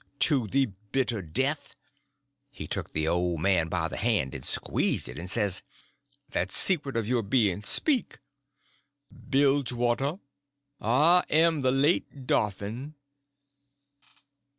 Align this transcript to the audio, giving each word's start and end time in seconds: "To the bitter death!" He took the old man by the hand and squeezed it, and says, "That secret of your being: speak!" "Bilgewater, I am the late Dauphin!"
"To 0.21 0.47
the 0.47 0.65
bitter 0.91 1.21
death!" 1.21 1.75
He 2.49 2.65
took 2.67 2.91
the 2.91 3.07
old 3.07 3.39
man 3.39 3.67
by 3.69 3.87
the 3.87 3.97
hand 3.97 4.33
and 4.33 4.43
squeezed 4.43 5.07
it, 5.07 5.19
and 5.19 5.29
says, 5.29 5.61
"That 6.29 6.51
secret 6.51 6.97
of 6.97 7.05
your 7.07 7.21
being: 7.21 7.61
speak!" 7.61 8.17
"Bilgewater, 9.11 10.17
I 10.79 11.23
am 11.29 11.61
the 11.61 11.71
late 11.71 12.25
Dauphin!" 12.25 12.95